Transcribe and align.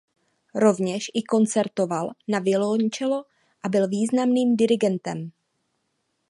Rovněž 0.55 1.11
i 1.13 1.23
koncertoval 1.23 2.11
na 2.27 2.39
violoncello 2.39 3.25
a 3.63 3.69
byl 3.69 3.87
významným 3.89 4.57
dirigentem. 4.57 5.31